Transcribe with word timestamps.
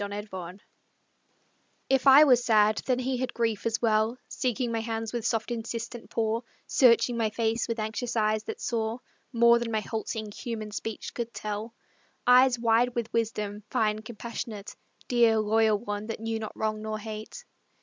THE 0.01 0.09
BEST 0.09 0.29
FRIEND 0.29 0.63
If 1.87 2.07
I 2.07 2.23
was 2.23 2.43
sad, 2.43 2.81
then 2.87 2.97
he 2.97 3.17
had 3.17 3.35
grief, 3.35 3.67
as 3.67 3.79
well 3.83 4.17
Seeking 4.27 4.71
my 4.71 4.79
hands 4.79 5.13
with 5.13 5.27
soft 5.27 5.51
insistent 5.51 6.09
paw, 6.09 6.41
Searching 6.65 7.17
my 7.17 7.29
face 7.29 7.67
with 7.67 7.77
anxious 7.77 8.15
eyes 8.15 8.43
that 8.45 8.59
saw 8.59 8.97
More 9.31 9.59
than 9.59 9.69
my 9.71 9.81
halting, 9.81 10.31
human 10.31 10.71
speech 10.71 11.13
could 11.13 11.31
tell; 11.35 11.75
Eyes 12.25 12.57
wide 12.57 12.95
with 12.95 13.13
wisdom, 13.13 13.61
fine, 13.69 13.99
compassionate 14.01 14.75
Dear, 15.07 15.37
loyal 15.37 15.77
one, 15.77 16.07
that 16.07 16.19
knew 16.19 16.39
not 16.39 16.57
wrong 16.57 16.81
nor 16.81 16.97
hate. 16.97 17.45